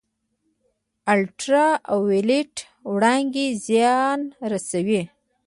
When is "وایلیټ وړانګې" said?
2.03-3.47